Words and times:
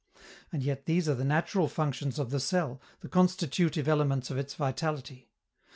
And 0.51 0.63
yet 0.63 0.87
these 0.87 1.07
are 1.07 1.13
the 1.13 1.23
natural 1.23 1.67
functions 1.67 2.17
of 2.17 2.31
the 2.31 2.39
cell, 2.39 2.81
the 3.01 3.07
constitutive 3.07 3.87
elements 3.87 4.31
of 4.31 4.37
its 4.39 4.55
vitality. 4.55 5.29